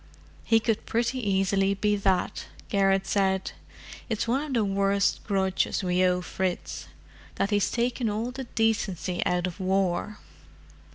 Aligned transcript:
"He 0.43 0.59
could 0.59 0.87
pretty 0.87 1.19
easily 1.19 1.75
be 1.75 1.95
that," 1.95 2.47
Garrett 2.69 3.05
said. 3.05 3.51
"It's 4.09 4.27
one 4.27 4.41
of 4.41 4.53
the 4.55 4.65
worst 4.65 5.23
grudges 5.27 5.83
we 5.83 6.03
owe 6.03 6.21
Fritz—that 6.21 7.51
he's 7.51 7.69
taken 7.69 8.09
all 8.09 8.31
the 8.31 8.45
decency 8.45 9.21
out 9.27 9.45
of 9.45 9.59
war. 9.59 10.17